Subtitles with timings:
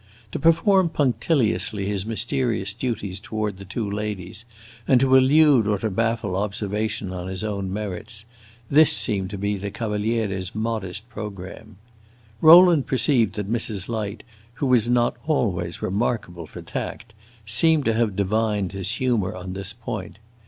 [0.31, 4.45] To perform punctiliously his mysterious duties toward the two ladies,
[4.87, 8.25] and to elude or to baffle observation on his own merits
[8.67, 11.77] this seemed the Cavaliere's modest programme.
[12.41, 13.89] Rowland perceived that Mrs.
[13.89, 14.23] Light,
[14.55, 17.13] who was not always remarkable for tact,
[17.45, 20.17] seemed to have divined his humor on this point.